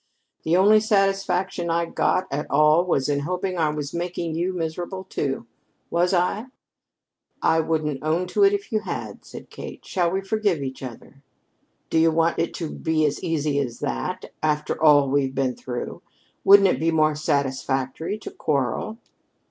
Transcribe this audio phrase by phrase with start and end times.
[0.43, 5.03] The only satisfaction I got at all was in hoping I was making you miserable,
[5.03, 5.45] too.
[5.91, 6.47] Was I?"
[7.43, 9.85] "I wouldn't own to it if you had," said Kate.
[9.85, 11.21] "Shall we forgive each other?"
[11.91, 16.01] "Do you want it to be as easy as that after all we've been through?
[16.43, 18.97] Wouldn't it be more satisfactory to quarrel?"